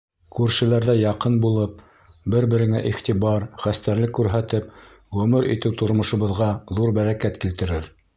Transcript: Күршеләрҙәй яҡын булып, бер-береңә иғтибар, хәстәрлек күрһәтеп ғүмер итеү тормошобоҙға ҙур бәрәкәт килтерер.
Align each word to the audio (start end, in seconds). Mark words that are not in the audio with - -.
Күршеләрҙәй 0.35 0.99
яҡын 1.01 1.35
булып, 1.41 1.83
бер-береңә 2.35 2.81
иғтибар, 2.91 3.45
хәстәрлек 3.65 4.15
күрһәтеп 4.21 4.73
ғүмер 5.19 5.47
итеү 5.57 5.77
тормошобоҙға 5.83 6.49
ҙур 6.81 6.95
бәрәкәт 6.97 7.39
килтерер. 7.45 7.91